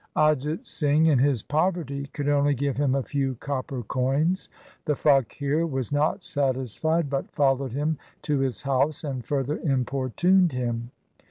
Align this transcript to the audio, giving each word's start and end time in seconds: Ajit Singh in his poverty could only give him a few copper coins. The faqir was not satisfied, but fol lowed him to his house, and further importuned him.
Ajit 0.17 0.65
Singh 0.65 1.05
in 1.05 1.19
his 1.19 1.43
poverty 1.43 2.07
could 2.07 2.27
only 2.27 2.55
give 2.55 2.77
him 2.77 2.95
a 2.95 3.03
few 3.03 3.35
copper 3.35 3.83
coins. 3.83 4.49
The 4.85 4.95
faqir 4.95 5.69
was 5.69 5.91
not 5.91 6.23
satisfied, 6.23 7.07
but 7.07 7.29
fol 7.29 7.57
lowed 7.57 7.73
him 7.73 7.99
to 8.23 8.39
his 8.39 8.63
house, 8.63 9.03
and 9.03 9.23
further 9.23 9.59
importuned 9.59 10.53
him. 10.53 10.89